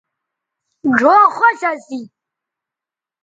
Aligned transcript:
ڙھؤ 0.99 1.21
خوش 1.35 1.59
اسی 1.71 1.99